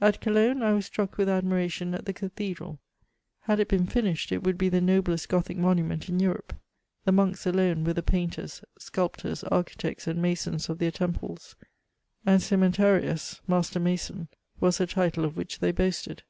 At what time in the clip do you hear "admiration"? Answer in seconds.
1.28-1.94